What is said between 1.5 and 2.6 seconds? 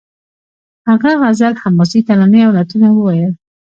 حماسي ترانې او